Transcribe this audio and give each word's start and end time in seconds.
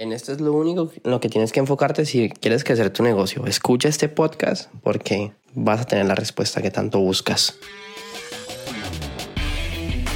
En 0.00 0.12
esto 0.14 0.32
es 0.32 0.40
lo 0.40 0.54
único 0.54 0.90
en 1.04 1.10
lo 1.10 1.20
que 1.20 1.28
tienes 1.28 1.52
que 1.52 1.60
enfocarte 1.60 2.06
si 2.06 2.30
quieres 2.30 2.64
crecer 2.64 2.88
tu 2.88 3.02
negocio. 3.02 3.44
Escucha 3.44 3.86
este 3.86 4.08
podcast 4.08 4.72
porque 4.82 5.32
vas 5.52 5.82
a 5.82 5.84
tener 5.84 6.06
la 6.06 6.14
respuesta 6.14 6.62
que 6.62 6.70
tanto 6.70 7.00
buscas. 7.00 7.58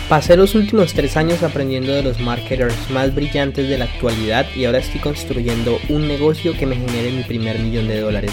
Pasé 0.09 0.39
los 0.39 0.55
últimos 0.55 0.95
tres 0.95 1.19
años 1.19 1.43
aprendiendo 1.43 1.93
de 1.93 2.03
los 2.03 2.19
marketers 2.19 2.75
más 2.93 3.15
brillantes 3.15 3.69
de 3.69 3.77
la 3.77 3.85
actualidad 3.85 4.47
y 4.57 4.65
ahora 4.65 4.79
estoy 4.79 5.03
construyendo 5.03 5.77
un 5.91 6.09
negocio 6.09 6.55
que 6.55 6.65
me 6.65 6.77
genere 6.77 7.13
mi 7.13 7.23
primer 7.25 7.59
millón 7.59 7.87
de 7.87 8.01
dólares. 8.01 8.33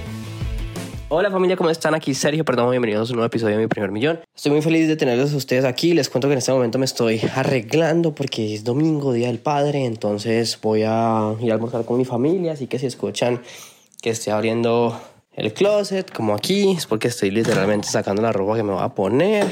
Hola 1.13 1.29
familia, 1.29 1.57
¿cómo 1.57 1.69
están? 1.69 1.93
Aquí 1.93 2.13
Sergio, 2.13 2.45
perdón, 2.45 2.69
bienvenidos 2.69 3.09
a 3.09 3.11
un 3.11 3.17
nuevo 3.17 3.27
episodio 3.27 3.57
de 3.57 3.63
Mi 3.63 3.67
Primer 3.67 3.91
Millón. 3.91 4.21
Estoy 4.33 4.53
muy 4.53 4.61
feliz 4.61 4.87
de 4.87 4.95
tenerlos 4.95 5.33
a 5.33 5.35
ustedes 5.35 5.65
aquí. 5.65 5.93
Les 5.93 6.07
cuento 6.07 6.29
que 6.29 6.35
en 6.35 6.37
este 6.37 6.53
momento 6.53 6.79
me 6.79 6.85
estoy 6.85 7.19
arreglando 7.35 8.15
porque 8.15 8.55
es 8.55 8.63
domingo, 8.63 9.11
Día 9.11 9.27
del 9.27 9.39
Padre, 9.39 9.83
entonces 9.83 10.57
voy 10.61 10.83
a 10.85 11.35
ir 11.41 11.51
a 11.51 11.55
almorzar 11.55 11.83
con 11.83 11.97
mi 11.97 12.05
familia, 12.05 12.53
así 12.53 12.67
que 12.67 12.79
si 12.79 12.85
escuchan 12.85 13.41
que 14.01 14.11
estoy 14.11 14.31
abriendo 14.31 15.01
el 15.33 15.51
closet, 15.51 16.09
como 16.13 16.33
aquí, 16.33 16.71
es 16.77 16.85
porque 16.85 17.09
estoy 17.09 17.29
literalmente 17.29 17.89
sacando 17.89 18.21
la 18.21 18.31
ropa 18.31 18.55
que 18.55 18.63
me 18.63 18.71
voy 18.71 18.81
a 18.81 18.95
poner. 18.95 19.47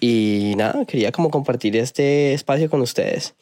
Y 0.00 0.54
nada, 0.56 0.84
quería 0.86 1.12
como 1.12 1.30
compartir 1.30 1.76
este 1.76 2.34
espacio 2.34 2.68
con 2.68 2.80
ustedes. 2.80 3.36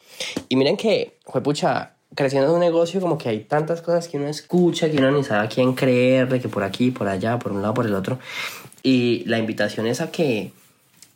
Y 0.49 0.55
miren 0.55 0.77
que, 0.77 1.17
fue 1.25 1.41
pucha, 1.41 1.95
creciendo 2.15 2.53
un 2.53 2.59
negocio 2.59 2.99
como 3.01 3.17
que 3.17 3.29
hay 3.29 3.39
tantas 3.41 3.81
cosas 3.81 4.07
que 4.07 4.17
uno 4.17 4.27
escucha, 4.27 4.89
que 4.89 4.97
uno 4.97 5.11
ni 5.11 5.23
sabe 5.23 5.45
a 5.45 5.49
quién 5.49 5.73
creerle, 5.73 6.39
que 6.39 6.49
por 6.49 6.63
aquí, 6.63 6.91
por 6.91 7.07
allá, 7.07 7.39
por 7.39 7.51
un 7.51 7.61
lado, 7.61 7.73
por 7.73 7.85
el 7.85 7.93
otro. 7.93 8.19
Y 8.83 9.23
la 9.25 9.37
invitación 9.37 9.87
es 9.87 10.01
a 10.01 10.11
que 10.11 10.51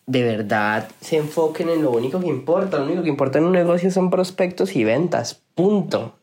de 0.05 0.23
verdad 0.23 0.89
se 1.01 1.17
enfoquen 1.17 1.69
en 1.69 1.81
lo 1.81 1.91
único 1.91 2.19
que 2.19 2.27
importa. 2.27 2.77
Lo 2.77 2.85
único 2.85 3.03
que 3.03 3.09
importa 3.09 3.39
en 3.39 3.45
un 3.45 3.53
negocio 3.53 3.89
son 3.91 4.09
prospectos 4.09 4.75
y 4.75 4.83
ventas. 4.83 5.41
Punto. 5.55 6.15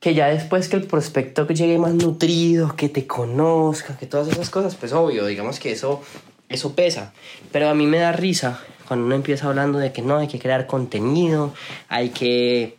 Que 0.00 0.14
ya 0.14 0.26
después 0.28 0.68
que 0.68 0.76
el 0.76 0.86
prospecto 0.86 1.46
llegue 1.46 1.78
más 1.78 1.94
nutrido, 1.94 2.74
que 2.76 2.88
te 2.88 3.06
conozca, 3.06 3.96
que 3.96 4.06
todas 4.06 4.28
esas 4.28 4.50
cosas, 4.50 4.74
pues 4.74 4.92
obvio, 4.92 5.24
digamos 5.26 5.58
que 5.58 5.72
eso, 5.72 6.02
eso 6.48 6.74
pesa. 6.74 7.12
Pero 7.52 7.68
a 7.68 7.74
mí 7.74 7.86
me 7.86 7.98
da 7.98 8.12
risa 8.12 8.60
cuando 8.86 9.06
uno 9.06 9.14
empieza 9.14 9.48
hablando 9.48 9.78
de 9.78 9.92
que 9.92 10.02
no, 10.02 10.18
hay 10.18 10.28
que 10.28 10.38
crear 10.38 10.66
contenido, 10.66 11.52
hay 11.88 12.10
que 12.10 12.76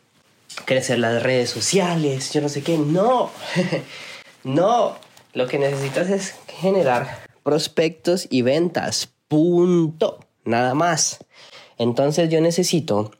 crecer 0.65 0.99
las 0.99 1.23
redes 1.23 1.49
sociales, 1.49 2.33
yo 2.33 2.41
no 2.41 2.49
sé 2.49 2.63
qué. 2.63 2.77
No, 2.77 3.31
no. 4.43 4.95
Lo 5.33 5.47
que 5.47 5.59
necesitas 5.59 6.09
es 6.09 6.35
generar 6.47 7.19
prospectos 7.43 8.27
y 8.29 8.41
ventas. 8.41 9.09
Punto. 9.27 10.19
Nada 10.45 10.73
más. 10.73 11.19
Entonces 11.77 12.29
yo 12.29 12.41
necesito 12.41 13.11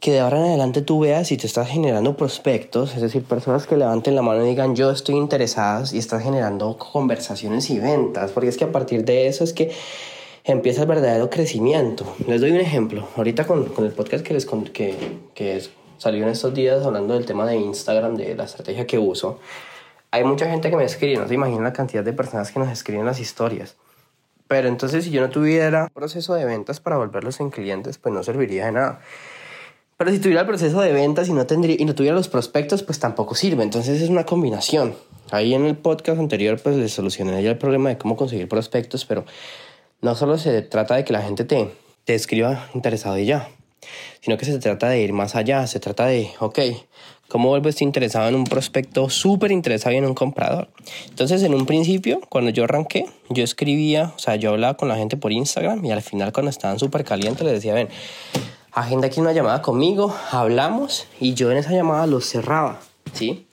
que 0.00 0.12
de 0.12 0.20
ahora 0.20 0.38
en 0.38 0.44
adelante 0.44 0.82
tú 0.82 1.00
veas 1.00 1.28
si 1.28 1.36
te 1.36 1.46
estás 1.46 1.68
generando 1.68 2.16
prospectos, 2.16 2.94
es 2.94 3.02
decir, 3.02 3.24
personas 3.24 3.66
que 3.66 3.76
levanten 3.76 4.14
la 4.14 4.22
mano 4.22 4.44
y 4.44 4.48
digan 4.48 4.76
yo 4.76 4.90
estoy 4.90 5.16
interesadas 5.16 5.92
y 5.92 5.98
estás 5.98 6.22
generando 6.22 6.76
conversaciones 6.76 7.68
y 7.70 7.78
ventas, 7.78 8.30
porque 8.32 8.48
es 8.48 8.56
que 8.56 8.64
a 8.64 8.72
partir 8.72 9.04
de 9.04 9.26
eso 9.26 9.44
es 9.44 9.52
que 9.52 9.72
empieza 10.44 10.82
el 10.82 10.88
verdadero 10.88 11.28
crecimiento. 11.30 12.04
Les 12.26 12.40
doy 12.40 12.52
un 12.52 12.60
ejemplo. 12.60 13.08
Ahorita 13.16 13.46
con, 13.46 13.66
con 13.66 13.84
el 13.84 13.92
podcast 13.92 14.24
que 14.24 14.34
les 14.34 14.46
que, 14.46 14.94
que 15.34 15.56
es 15.56 15.70
salió 15.98 16.22
en 16.22 16.30
estos 16.30 16.54
días 16.54 16.86
hablando 16.86 17.14
del 17.14 17.26
tema 17.26 17.44
de 17.46 17.56
Instagram, 17.56 18.16
de 18.16 18.34
la 18.34 18.44
estrategia 18.44 18.86
que 18.86 18.98
uso. 18.98 19.38
Hay 20.10 20.24
mucha 20.24 20.48
gente 20.48 20.70
que 20.70 20.76
me 20.76 20.84
escribe, 20.84 21.18
no 21.18 21.28
se 21.28 21.34
imaginan 21.34 21.64
la 21.64 21.72
cantidad 21.72 22.02
de 22.02 22.12
personas 22.12 22.50
que 22.50 22.58
nos 22.58 22.70
escriben 22.70 23.04
las 23.04 23.20
historias. 23.20 23.76
Pero 24.46 24.68
entonces 24.68 25.04
si 25.04 25.10
yo 25.10 25.20
no 25.20 25.28
tuviera 25.28 25.88
proceso 25.92 26.34
de 26.34 26.46
ventas 26.46 26.80
para 26.80 26.96
volverlos 26.96 27.40
en 27.40 27.50
clientes, 27.50 27.98
pues 27.98 28.14
no 28.14 28.22
serviría 28.22 28.66
de 28.66 28.72
nada. 28.72 29.00
Pero 29.98 30.10
si 30.10 30.18
tuviera 30.20 30.42
el 30.42 30.46
proceso 30.46 30.80
de 30.80 30.92
ventas 30.92 31.28
y 31.28 31.32
no, 31.32 31.44
tendría, 31.44 31.76
y 31.78 31.84
no 31.84 31.94
tuviera 31.94 32.16
los 32.16 32.28
prospectos, 32.28 32.82
pues 32.82 32.98
tampoco 32.98 33.34
sirve. 33.34 33.62
Entonces 33.62 34.00
es 34.00 34.08
una 34.08 34.24
combinación. 34.24 34.94
Ahí 35.30 35.52
en 35.52 35.66
el 35.66 35.76
podcast 35.76 36.18
anterior 36.18 36.58
pues 36.62 36.76
les 36.76 36.92
solucioné 36.92 37.42
ya 37.42 37.50
el 37.50 37.58
problema 37.58 37.90
de 37.90 37.98
cómo 37.98 38.16
conseguir 38.16 38.48
prospectos, 38.48 39.04
pero 39.04 39.26
no 40.00 40.14
solo 40.14 40.38
se 40.38 40.62
trata 40.62 40.94
de 40.94 41.04
que 41.04 41.12
la 41.12 41.20
gente 41.20 41.44
te, 41.44 41.70
te 42.04 42.14
escriba 42.14 42.70
interesado 42.72 43.18
y 43.18 43.26
ya 43.26 43.48
sino 44.20 44.36
que 44.36 44.44
se 44.44 44.58
trata 44.58 44.88
de 44.88 45.00
ir 45.00 45.12
más 45.12 45.34
allá, 45.34 45.66
se 45.66 45.80
trata 45.80 46.06
de, 46.06 46.30
ok, 46.40 46.58
¿cómo 47.28 47.48
vuelvo 47.48 47.68
estoy 47.68 47.86
interesado 47.86 48.28
en 48.28 48.34
un 48.34 48.44
prospecto 48.44 49.10
súper 49.10 49.52
interesado 49.52 49.94
en 49.94 50.04
un 50.04 50.14
comprador? 50.14 50.68
Entonces, 51.08 51.42
en 51.42 51.54
un 51.54 51.66
principio, 51.66 52.20
cuando 52.28 52.50
yo 52.50 52.64
arranqué, 52.64 53.06
yo 53.28 53.44
escribía, 53.44 54.12
o 54.16 54.18
sea, 54.18 54.36
yo 54.36 54.50
hablaba 54.50 54.76
con 54.76 54.88
la 54.88 54.96
gente 54.96 55.16
por 55.16 55.32
Instagram 55.32 55.84
y 55.84 55.92
al 55.92 56.02
final 56.02 56.32
cuando 56.32 56.50
estaban 56.50 56.78
súper 56.78 57.04
calientes 57.04 57.44
les 57.44 57.54
decía, 57.54 57.74
ven, 57.74 57.88
agenda 58.72 59.08
aquí 59.08 59.20
una 59.20 59.32
llamada 59.32 59.62
conmigo, 59.62 60.14
hablamos 60.30 61.06
y 61.20 61.34
yo 61.34 61.50
en 61.50 61.58
esa 61.58 61.72
llamada 61.72 62.06
los 62.06 62.26
cerraba, 62.26 62.80
¿sí? 63.12 63.46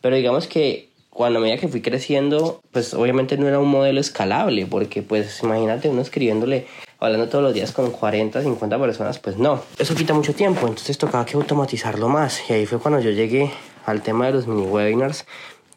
Pero 0.00 0.16
digamos 0.16 0.46
que 0.46 0.87
cuando 1.18 1.40
a 1.40 1.42
medida 1.42 1.58
que 1.58 1.66
fui 1.66 1.80
creciendo, 1.80 2.60
pues 2.70 2.94
obviamente 2.94 3.36
no 3.36 3.48
era 3.48 3.58
un 3.58 3.66
modelo 3.66 3.98
escalable, 4.00 4.66
porque 4.66 5.02
pues 5.02 5.42
imagínate 5.42 5.88
uno 5.88 6.00
escribiéndole 6.00 6.68
hablando 7.00 7.28
todos 7.28 7.42
los 7.42 7.52
días 7.52 7.72
con 7.72 7.90
40, 7.90 8.40
50 8.40 8.78
personas, 8.78 9.18
pues 9.18 9.36
no. 9.36 9.60
Eso 9.80 9.96
quita 9.96 10.14
mucho 10.14 10.32
tiempo, 10.32 10.68
entonces 10.68 10.96
tocaba 10.96 11.26
que 11.26 11.34
automatizarlo 11.34 12.08
más. 12.08 12.48
Y 12.48 12.52
ahí 12.52 12.66
fue 12.66 12.78
cuando 12.78 13.00
yo 13.00 13.10
llegué 13.10 13.50
al 13.84 14.00
tema 14.00 14.26
de 14.26 14.32
los 14.34 14.46
mini 14.46 14.62
webinars, 14.62 15.26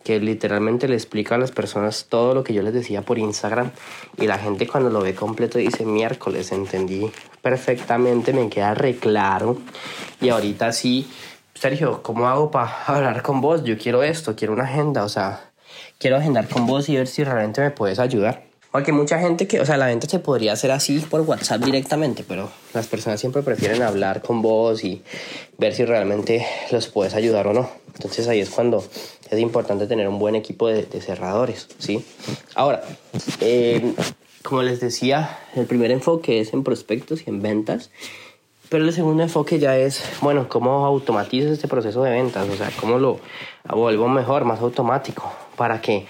que 0.04 0.20
literalmente 0.20 0.88
le 0.88 0.94
explica 0.94 1.34
a 1.34 1.38
las 1.40 1.50
personas 1.50 2.06
todo 2.08 2.36
lo 2.36 2.44
que 2.44 2.54
yo 2.54 2.62
les 2.62 2.76
decía 2.76 3.02
por 3.02 3.18
Instagram. 3.18 3.72
Y 4.20 4.28
la 4.28 4.38
gente 4.38 4.68
cuando 4.68 4.92
lo 4.92 5.02
ve 5.02 5.16
completo 5.16 5.58
dice, 5.58 5.88
miércoles, 5.88 6.52
entendí 6.52 7.10
perfectamente, 7.42 8.32
me 8.32 8.48
queda 8.48 8.76
re 8.76 8.96
claro. 8.96 9.58
Y 10.22 10.30
ahorita 10.30 10.72
sí, 10.72 11.08
Sergio, 11.54 12.02
¿cómo 12.04 12.28
hago 12.28 12.52
para 12.52 12.84
hablar 12.88 13.22
con 13.22 13.42
vos? 13.42 13.64
Yo 13.64 13.78
quiero 13.78 14.04
esto, 14.04 14.36
quiero 14.36 14.54
una 14.54 14.64
agenda, 14.64 15.04
o 15.04 15.10
sea, 15.10 15.52
quiero 15.98 16.18
agendar 16.18 16.48
con 16.48 16.66
vos 16.66 16.90
y 16.90 16.96
ver 16.96 17.08
si 17.08 17.24
realmente 17.24 17.62
me 17.62 17.72
puedes 17.72 18.00
ayudar. 18.00 18.44
Porque 18.72 18.94
mucha 18.94 19.20
gente 19.20 19.48
que, 19.48 19.60
o 19.60 19.66
sea, 19.66 19.76
la 19.76 19.88
venta 19.88 20.08
se 20.08 20.20
podría 20.20 20.54
hacer 20.54 20.72
así 20.72 21.00
por 21.00 21.22
WhatsApp 21.22 21.62
directamente, 21.62 22.24
pero 22.26 22.50
las 22.74 22.88
personas 22.88 23.20
siempre 23.20 23.42
prefieren 23.42 23.82
hablar 23.82 24.22
con 24.22 24.42
vos 24.42 24.86
y 24.86 25.04
ver 25.58 25.74
si 25.74 25.84
realmente 25.84 26.46
los 26.72 26.88
puedes 26.88 27.14
ayudar 27.14 27.48
o 27.48 27.54
no. 27.54 27.70
Entonces 27.96 28.30
ahí 28.30 28.40
es 28.40 28.50
cuando 28.50 28.82
es 29.30 29.40
importante 29.40 29.88
tener 29.88 30.08
un 30.08 30.20
buen 30.20 30.36
equipo 30.36 30.70
de, 30.70 30.86
cerradores, 31.02 31.68
¿sí? 31.80 32.06
Ahora, 32.56 32.82
eh, 33.42 33.94
como 34.42 34.64
les 34.64 34.80
decía, 34.80 35.38
el 35.56 35.66
primer 35.66 35.92
enfoque 35.92 36.40
es 36.40 36.54
en 36.54 36.64
prospectos 36.64 37.24
y 37.28 37.30
en 37.30 37.42
ventas, 37.42 37.92
pero 38.72 38.86
el 38.86 38.94
segundo 38.94 39.22
enfoque 39.22 39.60
ya 39.60 39.76
es, 39.76 40.02
bueno, 40.22 40.48
cómo 40.48 40.86
automatizo 40.86 41.52
este 41.52 41.68
proceso 41.68 42.04
de 42.04 42.12
ventas, 42.12 42.48
o 42.48 42.56
sea, 42.56 42.70
cómo 42.80 43.00
lo 43.00 43.20
vuelvo 43.68 44.08
mejor, 44.08 44.46
más 44.46 44.62
automático, 44.62 45.30
para 45.58 45.82
que 45.82 46.08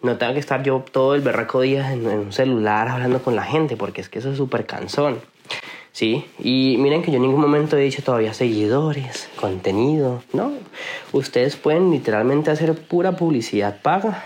no 0.00 0.16
tengo 0.16 0.32
que 0.32 0.38
estar 0.38 0.62
yo 0.62 0.84
todo 0.92 1.16
el 1.16 1.22
berraco 1.22 1.62
día 1.62 1.92
en, 1.92 2.06
un 2.06 2.32
celular 2.32 2.86
hablando 2.86 3.20
con 3.20 3.34
la 3.34 3.42
gente, 3.42 3.76
porque 3.76 4.00
es 4.00 4.08
que 4.08 4.20
eso 4.20 4.30
es 4.30 4.36
súper 4.36 4.64
cansón. 4.64 5.18
¿sí? 5.90 6.24
Y 6.38 6.76
miren 6.78 7.02
que 7.02 7.10
yo 7.10 7.16
en 7.16 7.22
ningún 7.22 7.40
momento 7.40 7.76
he 7.76 7.80
dicho 7.80 8.04
todavía 8.04 8.32
seguidores, 8.32 9.28
contenido, 9.34 10.22
¿no? 10.32 10.52
Ustedes 11.10 11.56
pueden 11.56 11.90
literalmente 11.90 12.52
hacer 12.52 12.76
pura 12.76 13.16
publicidad 13.16 13.82
paga 13.82 14.22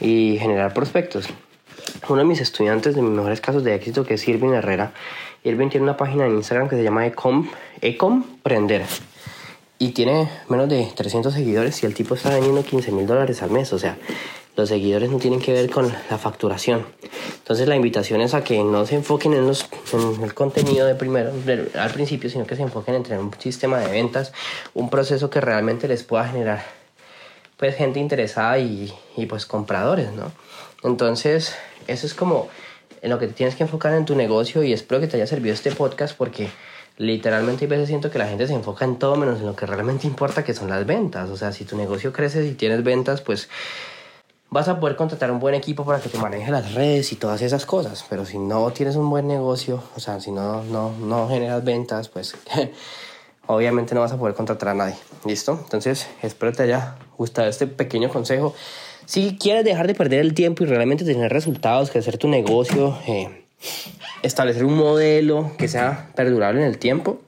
y 0.00 0.38
generar 0.40 0.72
prospectos. 0.72 1.28
Uno 2.08 2.18
de 2.18 2.24
mis 2.24 2.40
estudiantes 2.40 2.94
de 2.94 3.02
mis 3.02 3.12
mejores 3.12 3.40
casos 3.40 3.62
de 3.62 3.74
éxito, 3.74 4.04
que 4.04 4.14
es 4.14 4.26
Irving 4.26 4.50
Herrera, 4.50 4.92
Irving 5.44 5.68
tiene 5.68 5.84
una 5.84 5.96
página 5.96 6.26
en 6.26 6.32
Instagram 6.32 6.68
que 6.68 6.76
se 6.76 6.82
llama 6.82 7.06
Ecom, 7.06 7.48
Ecomprender. 7.80 8.84
Y 9.78 9.90
tiene 9.90 10.28
menos 10.48 10.68
de 10.68 10.90
300 10.94 11.32
seguidores 11.32 11.82
y 11.82 11.86
el 11.86 11.94
tipo 11.94 12.14
está 12.14 12.30
vendiendo 12.30 12.62
15 12.62 12.92
mil 12.92 13.06
dólares 13.06 13.42
al 13.42 13.50
mes. 13.50 13.72
O 13.72 13.78
sea, 13.78 13.96
los 14.56 14.68
seguidores 14.68 15.10
no 15.10 15.18
tienen 15.18 15.40
que 15.40 15.52
ver 15.52 15.70
con 15.70 15.90
la 16.10 16.18
facturación. 16.18 16.84
Entonces 17.38 17.66
la 17.66 17.76
invitación 17.76 18.20
es 18.20 18.34
a 18.34 18.44
que 18.44 18.62
no 18.62 18.84
se 18.84 18.96
enfoquen 18.96 19.32
en, 19.32 19.46
los, 19.46 19.66
el 20.22 20.34
contenido 20.34 20.86
de 20.86 20.94
primero, 20.94 21.32
al 21.78 21.90
principio, 21.90 22.28
sino 22.28 22.46
que 22.46 22.56
se 22.56 22.62
enfoquen 22.62 22.96
en 22.96 23.02
tener 23.02 23.20
un 23.20 23.32
sistema 23.38 23.78
de 23.78 23.90
ventas, 23.90 24.32
un 24.74 24.90
proceso 24.90 25.30
que 25.30 25.40
realmente 25.40 25.88
les 25.88 26.02
pueda 26.02 26.28
generar 26.28 26.62
pues 27.56 27.76
gente 27.76 28.00
interesada 28.00 28.58
y, 28.58 28.92
y 29.16 29.26
pues 29.26 29.44
compradores, 29.44 30.12
¿no? 30.12 30.32
Entonces 30.82 31.54
eso 31.86 32.06
es 32.06 32.14
como 32.14 32.48
en 33.02 33.10
lo 33.10 33.18
que 33.18 33.28
tienes 33.28 33.56
que 33.56 33.62
enfocar 33.62 33.94
en 33.94 34.04
tu 34.04 34.14
negocio 34.14 34.62
y 34.62 34.72
espero 34.72 35.00
que 35.00 35.06
te 35.06 35.16
haya 35.16 35.26
servido 35.26 35.54
este 35.54 35.72
podcast 35.72 36.16
porque 36.16 36.50
literalmente 36.96 37.64
a 37.64 37.68
veces 37.68 37.88
siento 37.88 38.10
que 38.10 38.18
la 38.18 38.28
gente 38.28 38.46
se 38.46 38.52
enfoca 38.52 38.84
en 38.84 38.98
todo 38.98 39.16
menos 39.16 39.40
en 39.40 39.46
lo 39.46 39.56
que 39.56 39.66
realmente 39.66 40.06
importa 40.06 40.44
que 40.44 40.52
son 40.52 40.68
las 40.68 40.84
ventas. 40.86 41.30
O 41.30 41.36
sea, 41.36 41.52
si 41.52 41.64
tu 41.64 41.76
negocio 41.76 42.12
crece 42.12 42.44
y 42.46 42.52
tienes 42.52 42.84
ventas, 42.84 43.22
pues 43.22 43.48
vas 44.50 44.68
a 44.68 44.78
poder 44.80 44.96
contratar 44.96 45.30
un 45.30 45.40
buen 45.40 45.54
equipo 45.54 45.84
para 45.84 46.00
que 46.00 46.08
te 46.08 46.18
maneje 46.18 46.50
las 46.50 46.74
redes 46.74 47.12
y 47.12 47.16
todas 47.16 47.40
esas 47.40 47.64
cosas. 47.64 48.04
Pero 48.10 48.26
si 48.26 48.38
no 48.38 48.70
tienes 48.72 48.96
un 48.96 49.08
buen 49.08 49.26
negocio, 49.26 49.82
o 49.96 50.00
sea, 50.00 50.20
si 50.20 50.30
no, 50.30 50.62
no, 50.64 50.92
no 50.98 51.28
generas 51.28 51.64
ventas, 51.64 52.08
pues 52.08 52.34
obviamente 53.46 53.94
no 53.94 54.02
vas 54.02 54.12
a 54.12 54.18
poder 54.18 54.34
contratar 54.34 54.70
a 54.70 54.74
nadie. 54.74 54.96
¿Listo? 55.24 55.58
Entonces, 55.62 56.06
espero 56.22 56.52
te 56.52 56.64
haya 56.64 56.96
gustado 57.16 57.48
este 57.48 57.66
pequeño 57.66 58.10
consejo. 58.10 58.54
Si 59.06 59.36
quieres 59.38 59.64
dejar 59.64 59.86
de 59.86 59.94
perder 59.94 60.20
el 60.20 60.34
tiempo 60.34 60.64
y 60.64 60.66
realmente 60.66 61.04
tener 61.04 61.32
resultados, 61.32 61.90
crecer 61.90 62.18
tu 62.18 62.28
negocio, 62.28 62.96
eh, 63.06 63.44
establecer 64.22 64.64
un 64.64 64.76
modelo 64.76 65.52
que 65.58 65.68
sea 65.68 66.10
perdurable 66.14 66.60
en 66.60 66.66
el 66.66 66.78
tiempo, 66.78 67.20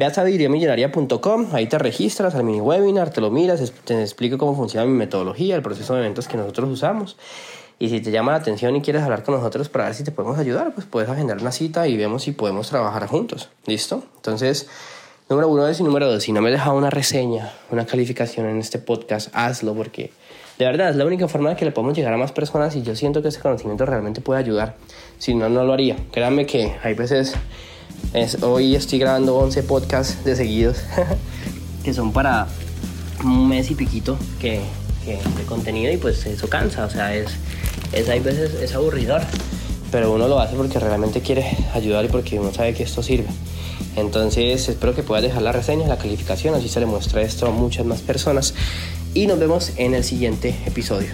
Ve 0.00 0.06
a 0.06 0.14
sabidriamillonaria.com, 0.14 1.48
ahí 1.52 1.66
te 1.66 1.78
registras 1.78 2.34
al 2.34 2.42
mini 2.42 2.62
webinar, 2.62 3.10
te 3.10 3.20
lo 3.20 3.30
miras, 3.30 3.70
te 3.84 4.00
explico 4.00 4.38
cómo 4.38 4.56
funciona 4.56 4.86
mi 4.86 4.96
metodología, 4.96 5.54
el 5.56 5.60
proceso 5.60 5.92
de 5.92 6.00
eventos 6.00 6.26
que 6.26 6.38
nosotros 6.38 6.70
usamos. 6.70 7.18
Y 7.78 7.90
si 7.90 8.00
te 8.00 8.10
llama 8.10 8.32
la 8.32 8.38
atención 8.38 8.74
y 8.76 8.80
quieres 8.80 9.02
hablar 9.02 9.24
con 9.24 9.34
nosotros 9.34 9.68
para 9.68 9.84
ver 9.84 9.94
si 9.94 10.02
te 10.02 10.10
podemos 10.10 10.38
ayudar, 10.38 10.72
pues 10.72 10.86
puedes 10.86 11.10
agendar 11.10 11.36
una 11.36 11.52
cita 11.52 11.86
y 11.86 11.98
vemos 11.98 12.22
si 12.22 12.32
podemos 12.32 12.70
trabajar 12.70 13.06
juntos. 13.08 13.50
¿Listo? 13.66 14.02
Entonces, 14.16 14.68
número 15.30 15.48
uno 15.48 15.68
es 15.68 15.78
y 15.78 15.84
número 15.84 16.10
dos, 16.10 16.24
si 16.24 16.32
no 16.32 16.42
me 16.42 16.48
he 16.48 16.52
dejado 16.52 16.76
una 16.76 16.90
reseña, 16.90 17.52
una 17.70 17.86
calificación 17.86 18.48
en 18.48 18.58
este 18.58 18.80
podcast, 18.80 19.28
hazlo 19.32 19.74
porque 19.74 20.10
de 20.58 20.64
verdad 20.64 20.90
es 20.90 20.96
la 20.96 21.06
única 21.06 21.28
forma 21.28 21.50
de 21.50 21.56
que 21.56 21.64
le 21.64 21.70
podemos 21.70 21.96
llegar 21.96 22.12
a 22.12 22.16
más 22.16 22.32
personas 22.32 22.74
y 22.74 22.82
yo 22.82 22.96
siento 22.96 23.22
que 23.22 23.28
ese 23.28 23.38
conocimiento 23.38 23.86
realmente 23.86 24.20
puede 24.20 24.40
ayudar. 24.40 24.74
Si 25.18 25.34
no, 25.34 25.48
no 25.48 25.62
lo 25.62 25.72
haría. 25.72 25.96
Créanme 26.10 26.46
que 26.46 26.74
hay 26.82 26.94
veces 26.94 27.34
hoy 28.42 28.74
estoy 28.74 28.98
grabando 28.98 29.36
11 29.36 29.62
podcasts 29.62 30.24
de 30.24 30.34
seguidos 30.34 30.78
que 31.84 31.94
son 31.94 32.12
para 32.12 32.48
un 33.22 33.48
mes 33.48 33.70
y 33.70 33.76
piquito 33.76 34.18
que, 34.40 34.62
de 35.06 35.44
contenido 35.46 35.92
y 35.92 35.96
pues 35.96 36.26
eso 36.26 36.48
cansa, 36.48 36.84
o 36.84 36.90
sea, 36.90 37.14
es, 37.14 37.36
es 37.92 38.08
hay 38.08 38.18
veces 38.18 38.54
es 38.54 38.74
aburridor, 38.74 39.22
pero 39.90 40.12
uno 40.12 40.28
lo 40.28 40.38
hace 40.38 40.56
porque 40.56 40.78
realmente 40.78 41.20
quiere 41.20 41.56
ayudar 41.74 42.04
y 42.04 42.08
porque 42.08 42.38
uno 42.38 42.52
sabe 42.52 42.74
que 42.74 42.82
esto 42.82 43.02
sirve. 43.02 43.28
Entonces 43.96 44.68
espero 44.68 44.94
que 44.94 45.02
puedas 45.02 45.22
dejar 45.22 45.42
la 45.42 45.52
reseña, 45.52 45.88
la 45.88 45.98
calificación, 45.98 46.54
así 46.54 46.68
se 46.68 46.80
le 46.80 46.86
muestra 46.86 47.22
esto 47.22 47.46
a 47.46 47.50
muchas 47.50 47.84
más 47.86 48.00
personas 48.00 48.54
y 49.14 49.26
nos 49.26 49.38
vemos 49.38 49.72
en 49.76 49.94
el 49.94 50.04
siguiente 50.04 50.54
episodio. 50.66 51.10